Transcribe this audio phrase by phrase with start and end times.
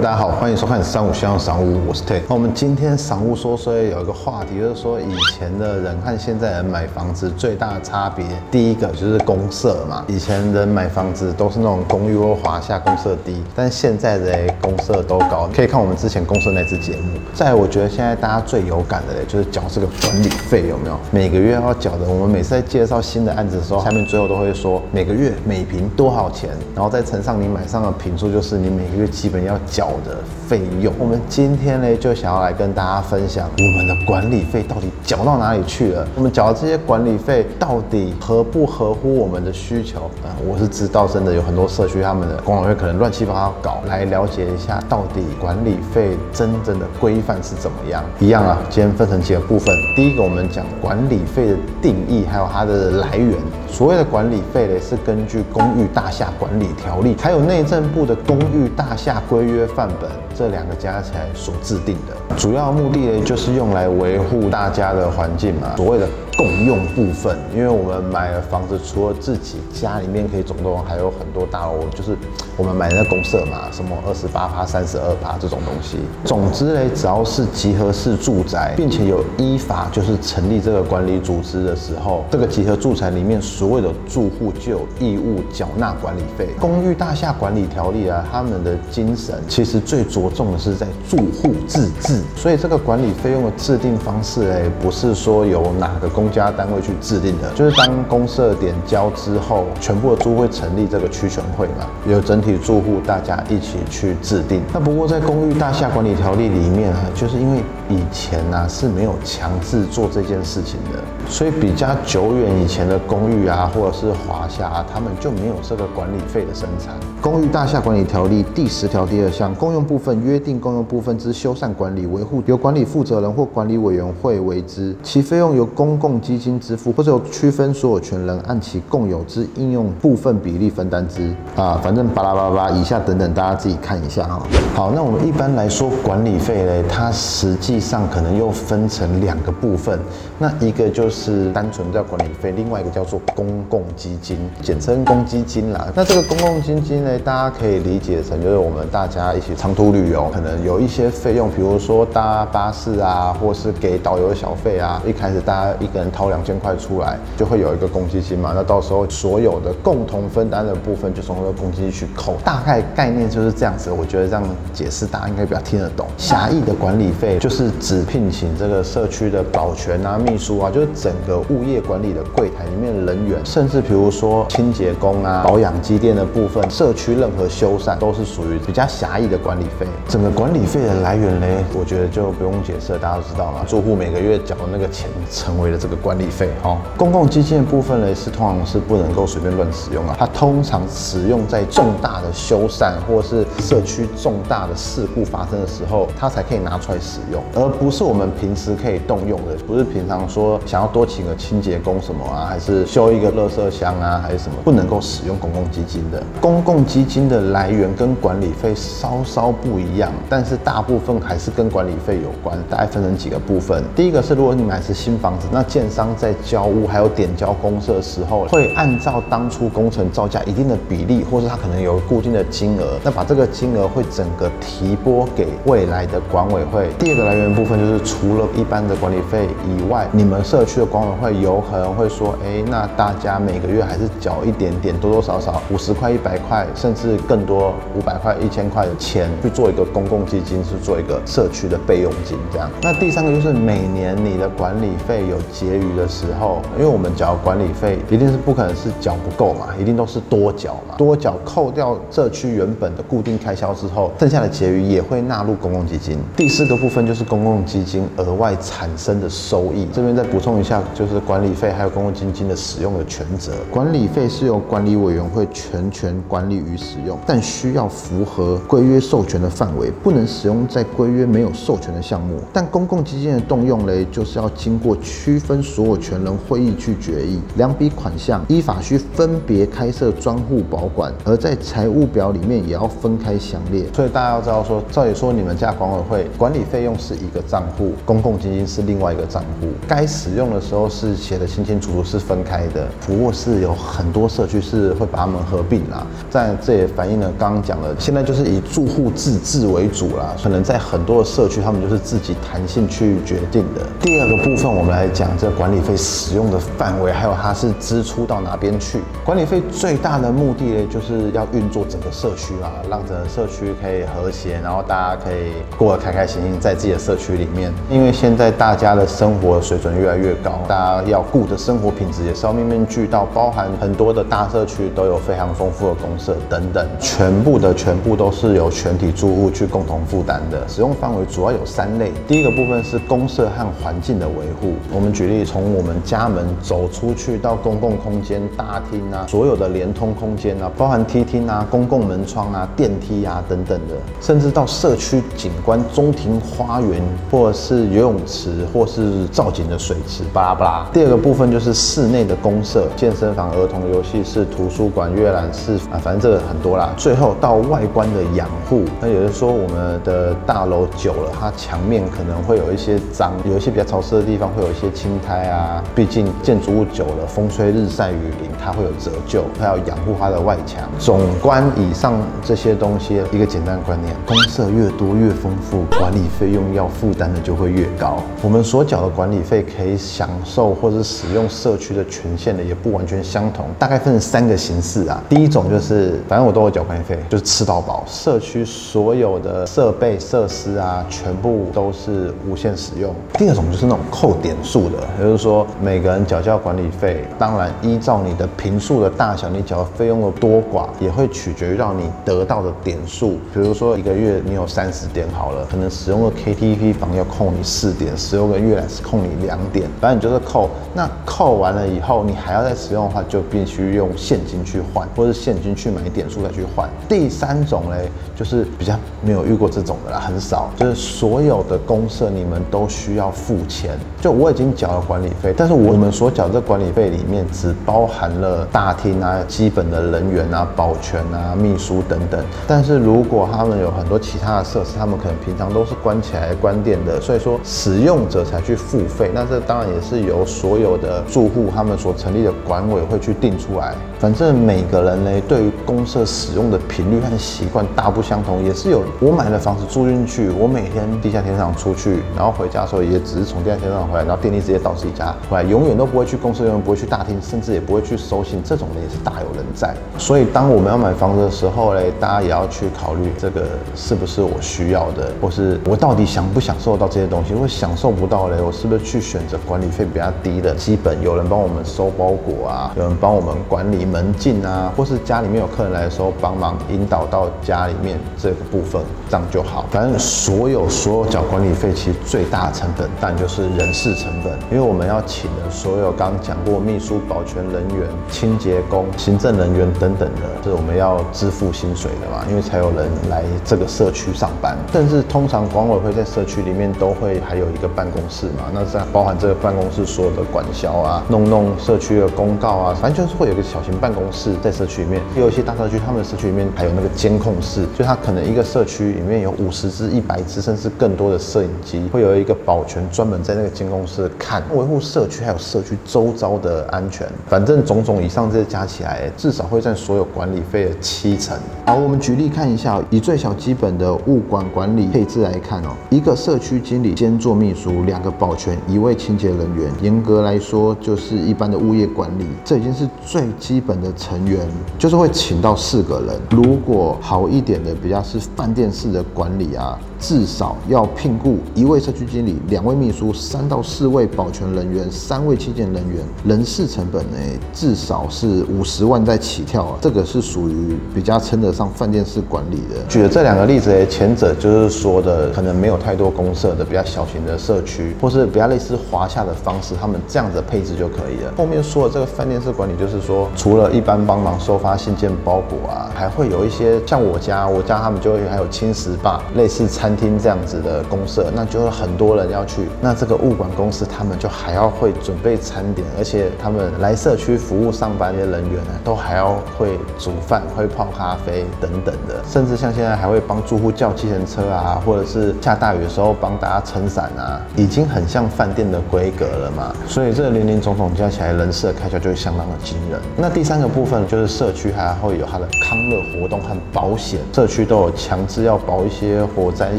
[0.00, 2.22] 大家好，欢迎收看三五香赏屋，我是 Ted。
[2.26, 10.02] 那我们今天赏屋说说有一个话题，就是说以前的人和现在人买房子最大的差别，第一个就是公社嘛。
[10.08, 15.46] 以前人买房子都是那种公寓或华夏，公社低，但现在的公社都高。
[15.54, 17.20] 可以看我们之前公社那支节目。
[17.34, 20.98] 再，我觉得现在大家最有感的嘞，就是缴这个管理费有没有？
[21.10, 22.08] 每个月要缴的。
[22.08, 30.16] 我们每次在介绍新的案子的时候，下面最后都会说每个月每平多少钱，然后再乘上你买上的平数，就是你每个月基本要缴的
[30.48, 30.92] 费用。
[30.98, 36.06] 我们今天呢，就想要来跟大家分享我们的管理费到底缴到哪里去了。
[36.16, 40.10] 我们缴的这些管理费到底合不合乎我们的需求？
[40.24, 48.02] 啊，我是知道，真的有很多社区他们的管委会可能乱七八糟搞，来了解一下到底管理费真正的规范是怎么样。
[48.18, 49.74] 一样啊，今天分成几个部分。
[49.94, 53.34] 第一个，我们讲管理费的定义，还有它的来源。
[53.68, 62.36] 所谓的管理费呢，是根据《公寓大厦管理条例》还有内政部的《公寓大厦规约范本》这两个加起来所制定的。
[62.36, 65.74] 主要目的呢，就是用来维护大家的环境嘛。
[65.76, 72.16] 所谓的共用部分，因为我们买了房子，除了自己家里面可以总动，还有很多大楼，就是
[72.56, 75.98] 我们买那公社嘛，什么二十八趴、三十二趴这种东西。
[76.24, 86.48] 总之呢，只要是集合式住宅，并且有依法就是成立这个管理组织的时候，这个集合住宅里面所有的住户就有义务缴纳管理费。
[86.60, 104.62] 公寓大厦管理条例啊，他们的精神其实最着重的是在住户自治，所以这个管理费用的制定方式哎，不是说由哪个公家单位去制定的，就是当公社点交之后，全部的租会成立这个区权会嘛，由整体住户大家一起去制定。
[104.72, 110.98] 那不过在公寓大厦管理条例里面啊，就是因为以前呢是没有强制做这件事情的，
[111.28, 116.94] 所以比较久远以前的公寓啊，或者是华夏啊，他们就没有这个管理费的生产。
[117.20, 131.32] 公寓大厦管理条例第十条第二项，公用部分约定公用部分之修缮管理维护，由管理负责人或管理委员会为之，其费用由公共基金支付，或者有区分所有权人按其共有之应用部分比例分担之。
[131.54, 134.42] 啊，反正巴拉巴拉，以下等等，大家自己看一下哈。
[134.74, 139.98] 好，那我们一般来说管理费呢，它实际上可能又分成两个部分，
[140.38, 145.88] 那一个就是单纯叫管理费，另外一个叫做公共基金，简称公积金啦。
[145.94, 158.52] 那这个公共基金呢，大家可以理解成就是我们大家一起长途旅游，可能有一些费用，比如说搭巴士啊，或是给导游小费啊，一开始大家一个人掏两千块出来，就会有一个公积金嘛。
[158.54, 162.36] 那到时候所有的共同分担的部分，就从那个公积金去扣。
[162.44, 164.42] 大概概念就是这样子，我觉得这样
[164.72, 166.06] 解释大家应该比较听得懂。
[166.16, 179.86] 狭义的管理费就是指聘请这个社区的保全啊、秘书啊，就是整个物业管理的柜台里面人员，甚至比如说清洁工啊、保养机电的部分，社区任何修缮都是属于比较狭义的管理费。
[180.08, 181.46] 整个管理费的来源呢，
[181.78, 183.64] 我觉得就不用解释，大家都知道嘛。
[183.66, 186.50] 住户每个月缴的那个钱，成为了这个管理费。
[186.62, 190.14] 哦，公共基金的部分呢，是通常是不能够随便乱使用啊。
[190.18, 199.56] 它通常使用在重大的修缮或是社区重大的事故发生的时候，它才可以拿出来使用，而不是我们平时可以动用的。
[199.66, 206.22] 不是平常说想要多请个清洁工什么啊，还是修一个垃圾箱啊，还是什么，不能够使用公共基金的。
[206.40, 212.56] 公共基金的来源跟管理费稍稍不一样，但是大部分还是跟管理费有关。
[212.68, 213.82] 大概分成几个部分。
[213.96, 226.88] 第一个是，如果你买是新房子，那建商当在交屋还有点交公社的时候，会按照当初工程造价一定的比例，或是它可能有固定的金额，那把这个金额会整个提拨给未来的管委会。
[226.98, 242.70] 第二个来源部分就是除了一般的管理费以外，你们社区的管委会有可能会说，哎，那大家每个月还是缴一点点，多多少少五十块、一百块，甚至更多五百块、一千块的钱去做一个公共基金，是做一个社区的备用金这样。
[242.80, 256.18] 那第三个就是每年你的管理费有结余的时候，因为我们缴管理费一定是不可能是缴不够嘛，一定都是多缴嘛，多缴扣掉社区原本的固定开销之后，剩下的结余也会纳入公共基金。
[256.36, 263.52] 第四个部分就是公共基金额外产生的收益，这边再补充一下，就是管理费还有公共基金的使用的权责。
[263.70, 272.36] 管理费是由管理委员会全权管理与使用，但需要符合规约授权的范围，不能使用在规约没有授权的项目。
[272.52, 277.40] 但公共基金的动用嘞，就是要经过区分所所有权人会议去决议。
[277.56, 283.86] 两笔款项依法需分别开设专户保管，而在财务表里面也要分开详列。
[283.94, 292.86] 所以大家要知道说，照理说你们家管委会管理费用是一个账户，公共基金是另外一个账户，该使用的时候是写的清清楚楚，是分开的。
[293.06, 303.80] 不过是有很多社区是会把它们合并啦，在这也反映了刚刚讲的，现在就是以住户自治为主啦，可能在很多的社区他们就是自己弹性去决定的。
[303.98, 308.98] 第二个部分，我们来讲这管管理费使用的范围，还有它是支出到哪边去。
[309.24, 317.72] 管理费最大的目的呢，就是要运作整个社区啊，让整个社区可以和谐，然后大家可以过得开开心心在自己的社区里面。
[317.88, 330.66] 因为现在大家的生活水准越来越高，大家要顾的生活品质也是要面面俱到，包含很多的大社区都有非常丰富的公社等等，全部的全部都是由全体住户去共同负担的。
[330.66, 334.74] 使用范围主要有三类，第一个部分是公社和环境的维护。
[334.92, 350.86] 我们举例，从从我们家门走出去到公共空间、大厅啊，所有的连通空间啊，包含梯厅啊、公共门窗啊、电梯啊等等的，甚至到社区景观、中庭花园，或者是游泳池，或是造景的水池，巴拉巴拉。
[350.94, 356.90] 第二个部分就是室内的公社，健身房、儿童游戏室、图书馆、阅览室啊，反正这个很多啦。
[356.96, 365.49] 最后到外观的养护，那有人说我们的大楼久了，它墙面可能会有一些脏，有一些比较潮湿的地方会有一些青苔。
[365.50, 370.88] 啊毕竟建筑物久了，风吹日晒雨淋，它会有折旧，它要养护它的外墙。
[370.98, 372.14] 总观以上
[372.44, 378.22] 这些东西，一个简单的观念：公社越多越丰富，管理费用要负担的就会越高。
[378.42, 385.22] 我们所缴的管理费可以享受或者使用社区的权限的，也不完全相同，大概分成三个形式啊。
[385.28, 393.14] 第一种就是，反正我都有缴管理费，就是吃到饱，社区所有的设备设施啊，全部都是无限使用。
[393.34, 403.38] 第二种就是那种扣点数的，就是说每个人缴交管理费，当然依照你的平数的大小，你缴的费用的多寡，也会取决于到你得到的点数。
[403.54, 410.68] 比如说一个月你有三十点好了，可能使用个 KTV 房要扣你四点，使用个阅览室扣你两点，反正你就是扣。
[410.92, 416.86] 那扣完了以后，你还要再使用的话，就必须用现金去换，或是现金去买点数再去换。
[417.08, 423.96] 第三种嘞，就是比较没有遇过这种的啦，很少，就是所有的公社你们都需要付钱。
[424.20, 432.44] 就我已经缴了管理费，但是我们所缴这管理费里面只包含了大厅啊、基本的人员啊、保全啊、秘书等等。
[432.66, 439.30] 但是如果他们有很多其他的设施，他们可能平常都是关起来关店的，所以说使用者才去付费。
[439.34, 443.94] 那这当然也是由所有的住户他们所成立的管委会去定出来。
[444.18, 459.94] 反正每个人呢，对于公社使用的频率和习惯大不相同，也是有我买了房子住进去，我每天地下停车场出去，然后回家的时候也只是从地下停车场回来，然后电梯直接到自家来，永远都不会去公司，永远不会去大厅，甚至也不会去收信，这种人也是大有人在。
[460.18, 463.62] 所以当我们要买房子的时候嘞，大家也要去考虑这个
[463.94, 467.54] 是不是我需要的，或是我到底享不享受到这些东西。
[467.54, 474.10] 如果享受不到嘞，我是不是去选择管理费比较低的，基本有人帮我们收包裹啊，有人帮我们管理。
[474.10, 479.84] 门禁啊，或是家里面有客人来的时候，帮忙引导到家里面这个部分，这样就好。
[479.88, 494.76] 反正所有所有缴管理费，其实最大的成本，但就是人事成本，因为我们我们要请的所有刚讲过秘书、保全人员、清洁工、行政人员等等的，是我们要支付薪水的嘛，因为才有人来这个社区上班。
[494.92, 503.96] 但是通常管委会在社区里面都会还有一个办公室嘛，那在包含这个办公室所有的管销啊，弄弄社区的公告啊，反正就是会有个小型。
[503.98, 517.28] 办公室在社区里面，也有一些大社区，他们的社区里面还有那个监控室，就他可能一个社区里面有五十只、一百只，甚至更多的摄影机，会有一个保全专门在那个监控室看，我社区还有社区周遭的安全。
[517.46, 521.54] 反正种种以上这些加起来，至少会占所有管理费的七成。
[521.84, 533.78] 好，我们举例看一下，以最小基本的物管管理配置来看哦，一个社区经理兼做秘书，两个保全，一位清洁人员，严格来说就是一般的物业管理，这已经是最基。
[533.80, 534.60] 本的成员
[534.98, 539.98] 就是会请到四个人，如果好一点的，比较是饭店式的管理啊。
[540.20, 547.36] 至少要聘雇一位社区经理、两位秘书、三到四位保全人人员、三位清洁人员，人事成本呢，
[547.72, 549.98] 至少是五十万在起跳啊。
[550.00, 553.02] 这个是属于比较称得上饭店式管理的。
[553.08, 561.52] 举的这两个例子，前者就是说的可能没有太多公社的比较小型的社区，或是比较类似华夏的方式，他们这样子配置就可以了。
[561.56, 570.10] 后面说的这个饭店式管理，就是说除了一般帮忙收发信件包裹啊，还会有一些像我家，我家他们就会还有轻食吧，类似餐。
[570.20, 589.92] 厅这样子的公社，那就有很多人要去，那这个物管公司他们就还还要会准备餐点，而且他们来社区服务上班的人员呢，都还要会煮饭、会泡咖啡等等的，甚至像现在还会帮住户叫计程车啊，或者是下大雨的时候帮大家撑伞啊，已经很像饭店的规格了嘛。
[590.06, 593.20] 所以这林林总总加起来，人事的开销就会相当的惊人。
[593.36, 599.98] 那第三个部分就是社区还会有它的康乐活动和保险，社区都有强制要保一些火灾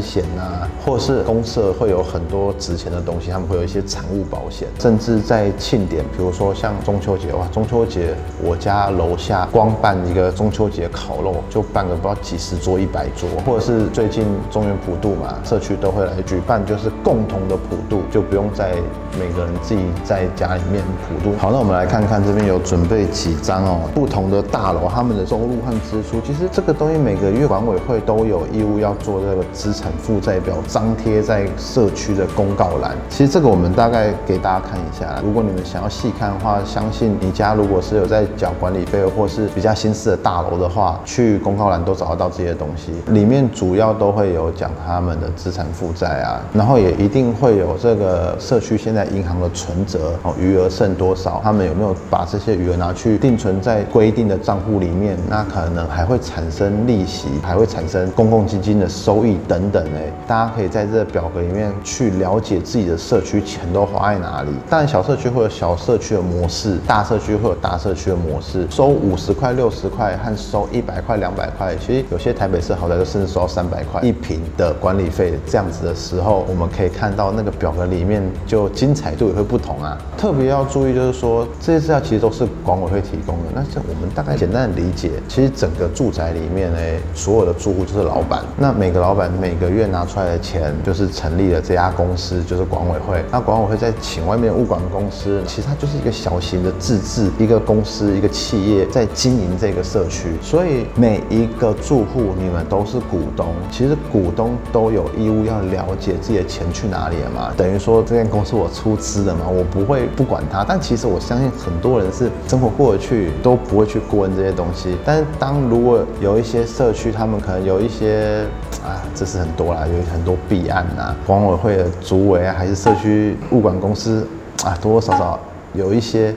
[0.00, 18.72] 险啊，或是公社会有很多值钱的东西，他们会有一些产物保险，甚至在庆典，比如说像中秋节哇，中秋节我家楼下光办一个中秋节烤肉，就办个不知道几十桌、一百桌，或者是最近中原普渡嘛，社区都会来举办，就是共同的普渡，就不用再
[19.18, 21.36] 每个人自己在家里面普渡。
[21.38, 32.96] 好，那我们来看看这边有准备几张哦，不同的大楼他们的收入和支出，其实这个东西每个月管委会都有义务要做这个资产负债表，张贴在社区的公告栏。
[33.08, 64.50] 其实这个我们大概给大大家看一下，如果你们想要细看的话，相信你家如果是有在缴管理费或是比较新式的大楼的话，去公告栏都找得到这些东西，里面主要都会有讲他们的资产负债啊，然后也一定会有这个社区现在银行的存折哦，余额剩多少，他们有没有把这些余额拿去定存在规定的账户里面，那可能还会产生利息，还会产生公共基金的收益等等哎，大家可以在这个表格里面去了解自己的社区钱都花在哪里。
[64.68, 79.96] 当然小社区会有小社区的模式，大社区会有大社区的模式，收五十块、六十块和收一百块、两百块，其实有些台北市好歹就甚至收到三百块一平的管理费，这样子的时候，我们可以看到那个表格里面就精彩度也会不同啊。
[80.16, 86.78] 特别要注意就是说，这些资料其实都是管委会提供的，那这我们大概简单的理解，其实整个住宅里面呢，
[87.14, 118.44] 所有的住户就是老板，那每个老板每个月拿出来的钱就是成立了这家公司，就是管委会，那管委会在请外面物管公司，其实它就是一个小型的自治一个公司一个企业在经营这个社区，所以每一个住户你们都是股东，其实股东都有义务要了解自己的钱去哪里了嘛，等于说这间公司我出资的嘛，我不会不管它，但其实我相信很多人是生活过得去都不会去过问这些东西，但是当如果有一些社区，他们可能有一些
[118.84, 124.26] 啊，这是很多啦，有很多弊案呐，管委会的主委啊，还是社区物管公司
[124.64, 125.40] 啊，多多少少
[125.74, 126.34] 有一些。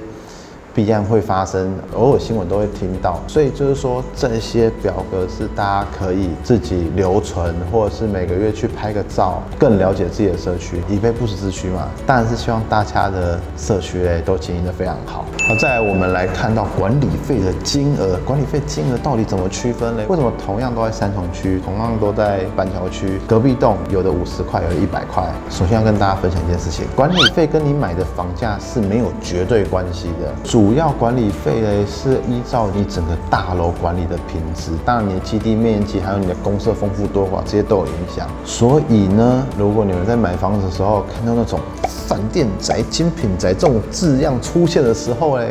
[0.76, 11.88] 必然会发生，偶尔新闻都会听到，所以就是说这些表格是大家可以自己留存，或者是每个月去拍个照，更了解自己的社区，以备不时之需嘛。
[12.06, 15.26] 当然是希望大家的社区嘞都经营的非常好。
[15.48, 20.06] 好，再来我们来看到管理费的金额，管理费金额到底怎么区分嘞？
[20.10, 25.24] 为什么同样都在三重区，同样都在板桥区，隔壁栋有的五十块，有的一百块？
[25.50, 38.28] 首先要跟大家分享一件事情，管理费跟你买的房价是没有绝对关系的，主主要管理费呢是依照你整个大楼管理的品质，当然你的基地面积还有你的公社丰富多寡这些都有影响。
[38.44, 41.60] 所以呢，如果你们在买房子的时候看到那种
[42.08, 45.46] 饭店宅、精品宅这种字样出现的时候呢，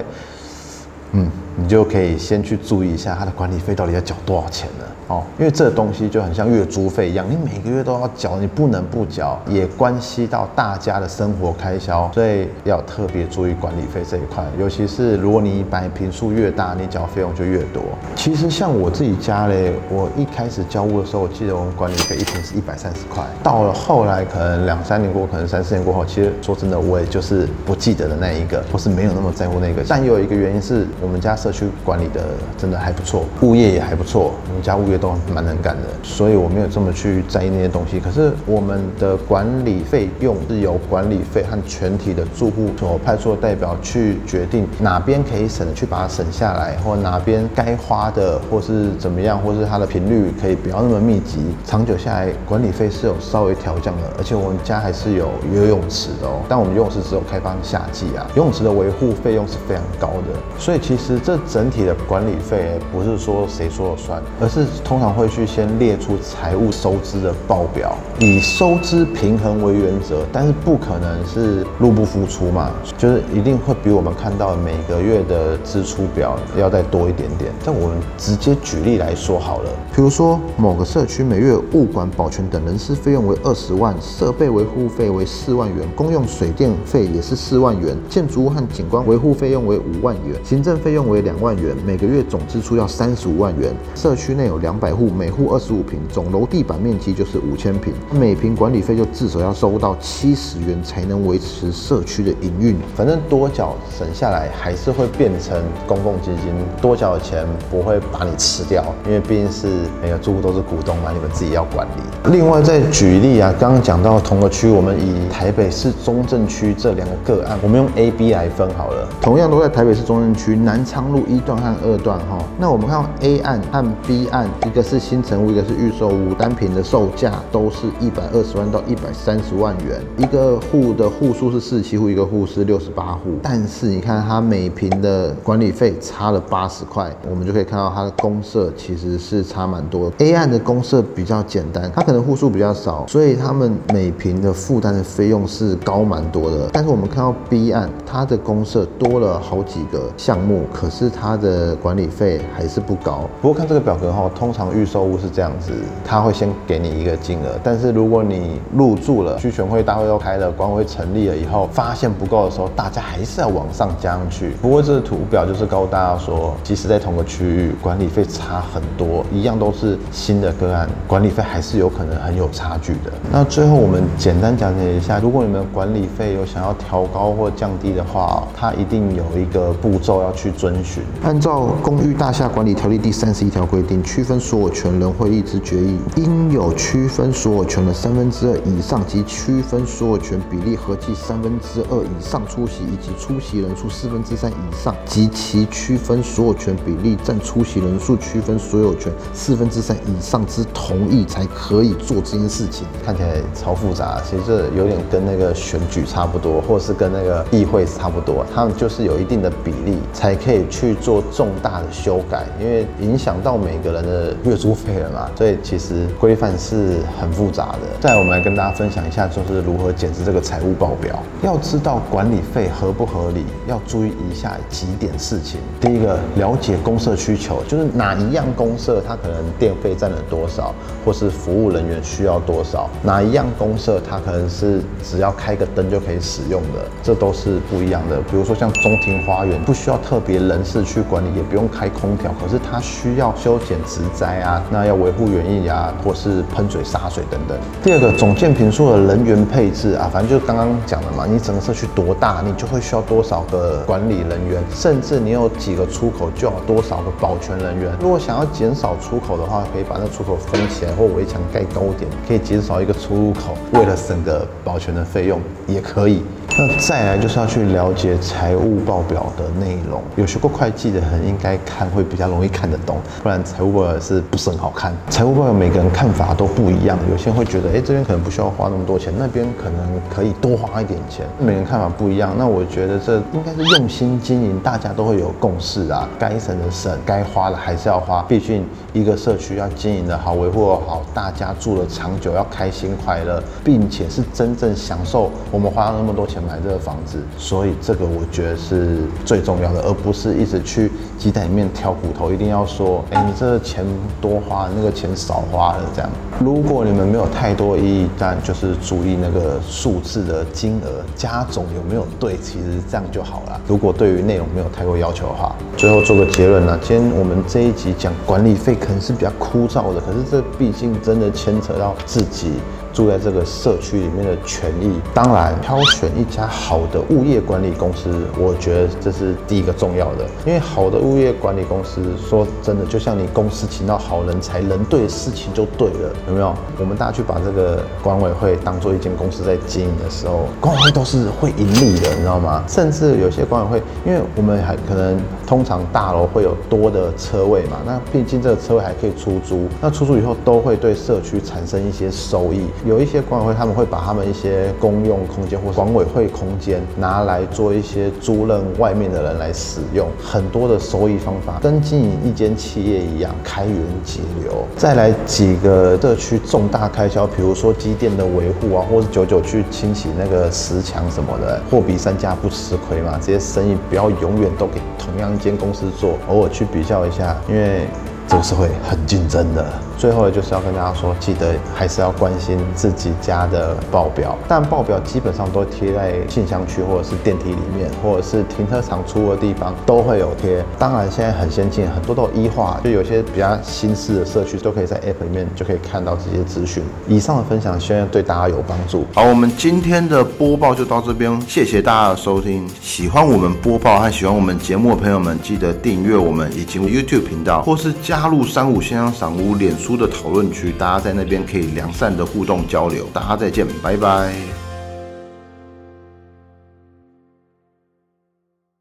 [1.13, 4.85] 嗯，你就可以先去注意一下它的管理费到底要缴多少钱了。
[5.07, 14.43] 哦，因为这东西就很像月租费一样，你每个月都要缴，你不能不缴，也关系到大家的生活开销，所以要特别注意管理费这一块。
[14.59, 17.83] 尤其是如果你买平数越大，你缴费用就越多。
[18.17, 29.85] 其实像我自己家嘞，我一开始交屋的时候，我记得我们管理费一平是一百三十块，到了后来可能两三年过，可能三四年过后，其实说真的，我也就是不记得的那一个，或是没有那么在乎那个。
[29.87, 32.21] 但有一个原因是我们家社区管理的
[32.57, 34.95] 真的还不错，物业也还不错，我们家物业。
[35.05, 38.01] 都蛮能干的，所以我没有这么去在意那些东西。
[38.01, 51.41] 可是我们的管理费用是由管理费和全体的住户所派出的代表去决定哪边可以省的，去把它省下来，或哪边该花的，或是怎么样，或是它的频率可以不要那么密集。
[51.67, 56.41] 长久下来，管理费是有稍微调降的，而且我们家还是有游泳池的哦。
[56.49, 60.39] 但我们游泳池只有开放夏季啊，游泳池的维护费用是非常高的。
[60.57, 64.67] 所以其实这整体的管理费不是说谁说了算，而是。
[64.85, 77.51] 通常会去先列出财务收支的报表，以收支平衡为原则，但是不可能是入不敷出嘛，就是一定会比我们看到每个月的支出表要再多一点点。
[77.65, 93.75] 但我们直接举例来说好了，比如说某个社区每月物管、保全等人事费用为二十万，设备维护费为四万元，公用水电费也是四万元，建筑物和景观维护费用为五万元，行政费用为两万元，每个月总支出要三十五万元。
[93.97, 102.77] 社区内有两百户，每户二十五平，总楼地板面积就是五千平，每平管理费就至少要收到七十元才能维持社区的营运。
[102.95, 109.67] 反正多缴省下来还是会变成公共基金，多缴的钱不会把你吃掉，因为毕竟是
[110.03, 112.31] 每个住户都是股东嘛，你们自己要管理。
[112.31, 119.09] 另外再举例啊，刚刚讲到同个区，我们以台北市中正区这两个个案，我们用 A、B 来分好了。
[119.23, 122.39] 同样都在台北市中正区南昌路一段和二段哈。
[122.59, 130.03] 那我们看到 A 案和 B 案，一个是新城屋，一个是预售屋，单品的售价都是一百二十万到一百三十万元。
[130.17, 133.31] 一个户的户数是四十七户，一个户是六十八户。
[133.43, 140.13] 但是你看它每平的管理费差了八十块，我们就可以看到它的公社其实是差蛮多。
[140.19, 146.69] A 案的公社比较简单，它可能户数比较少，所以他们每平的负担的费用是高蛮多的。
[146.73, 153.29] 但是我们看到 B 案，它的公社多了好几个项目，可是是它的管理费还是不高。
[153.43, 155.73] 不过看这个表格哈，通常预售屋是这样子，
[156.05, 164.51] 他会先给你一个金额，但是如果你入住了，区全会大会又开了，管委会成立了以后，发现不够的时候，大家还是要往上加上去。
[164.63, 173.13] 不过这个图表就是告诉大家说，即使在同个区域，管理费差很多，一样都是新的个案，管理费还是有可能很有差距的。
[173.31, 180.84] 那最后我们简单讲解一下，如果你们管理费有想要调高或降低的话，它一定有一个步骤要去遵
[181.23, 202.87] 按照《公寓大厦管理条例》第三十一条规定，区分所有权人会议之决议，应有区分所有权的三分之二以上及区分所有权比例合计三分之二以上出席，以及出席人数四分之三以上及其区分所有权比例占出席人数区分所有权四分之三以上之同意，才可以做这件事情。
[203.05, 217.81] 看起来超复杂，其实这有点跟那个选举差不多，或是跟那个议会差不多，他们就是有一定的比例才可以去做重大的修改，因为影响到每个人的月租费了嘛， 所以其实规范是很复杂的。
[218.01, 221.23] 再来，我们来跟大家分享一下，就是如何检视这个财务报表。
[221.43, 225.61] 要知道管理费合不合理，要注意以下几点事情。
[225.81, 238.21] 第一个，了解公社需求，就是哪一样公社它可能电费占了多少，或是服务人员需要多少，哪一样公社它可能是只要开个灯就可以使用的，这都是不一样的。
[238.23, 247.59] 比如说像中庭花园，不需要特别人士去管理，也不用开空调，可是它需要修剪植栽啊，那要维护园艺啊，或是喷水洒水等等。
[247.83, 257.93] 第二个，总建平数的人员配置啊，反正就刚刚讲的嘛，你整个社区多大，你就会需要多少个管理人员，甚至你有几个出口，就要多少个保全人员。
[258.01, 266.23] 如果想要减少出口的话，可以把那出口封起来，或围墙盖高点，可以减少一个出入口，为了省个保全的费用也可以。
[266.57, 274.93] 那再来就是要去了解财务报表的内容，有学过会计的人应该看会比较容易看得懂，不然财务报表是不是很好看？
[275.11, 282.33] 财务报表每个人看法都不一样，有些人会觉得，哎，这边可能不需要花那么多钱，那边可能可以多花一点钱，每个人看法不一样。
[282.39, 296.41] 那我觉得这应该是用心经营，大家都会有共识啊，该省的省，该花的还是要花，毕竟一个社区要经营的好，维护的好，大家住的长久，要开心快乐，并且是真正享受我们花了那么多钱。
[296.45, 303.83] 买这个房子，所以这个我觉得是最重要的，而不是一直去鸡蛋里面挑骨头，一定要说，哎，你这个钱
[304.21, 306.11] 多花，那个钱少花了这样。
[306.39, 313.59] 如果你们没有太多意义，但就是注意那个数字的金额加总有没有对，其实这样就好了。
[313.67, 322.53] 如果对于内容没有太多要求的话，最后做个结论呢，今天我们这一集讲管理费可能是比较枯燥的，可是这毕竟真的牵扯到自己。
[322.95, 330.25] 住在这个社区里面的权益，当然挑选一家好的物业管理公司，我觉得这是第一个重要的。
[330.47, 336.55] 因为好的物业管理公司，说真的，就像你公司请到好人才，人对事情就对了，有没有？
[336.79, 342.63] 我们大家去把这个管委会当做一间公司在经营的时候，管委会都是会盈利的，你知道吗？
[342.69, 352.63] 甚至有些管委会，因为我们还可能通常大楼会有多的车位嘛，那毕竟这个车位还可以出租，那出租以后都会对社区产生一些收益。
[352.85, 364.53] 有一些管委会，他们会把他们一些公用空间或管委会空间拿来做一些租赁外面的人来使用，很多的收益方法跟经营一间企业一样，开源节流。
[364.77, 373.19] 再来几个社区重大开销，比如说机电的维护啊，或是久久去清洗那个石墙什么的，货比三家不吃亏嘛。
[373.19, 377.87] 这些生意不要永远都给同样一间公司做，偶尔去比较一下，因为。
[378.29, 379.65] 这个社会很竞争的。
[379.97, 390.63] 最后，就是要跟大家说，记得还是要关心自己家的报表，但报表基本上都贴在信箱区或者是电梯里面，或者是停车场出的地方都会有贴。
[390.79, 396.83] 当然现在很先进，很多都有一化，就有些比较新式的社区都可以在 App 里面就可以看到这些资讯。
[397.07, 399.07] 以上的分享希望对大家有帮助。
[399.15, 402.69] 好，我们今天的播报就到这边，谢谢大家的收听。
[402.83, 413.07] 喜欢我们播报和喜欢我们节目的朋友们，记得订阅我们以及 YouTube 频道，或是加入三五先生赏屋脸书的讨论区，大家在那边可以良善的互动交流。
[413.13, 414.64] 大家再见，拜拜。